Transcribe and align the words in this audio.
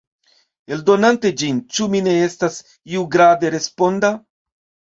Eldonante 0.75 1.31
ĝin, 1.41 1.59
ĉu 1.75 1.87
mi 1.93 2.01
ne 2.09 2.17
estas 2.29 2.59
iugrade 2.97 3.55
responda? 3.59 4.15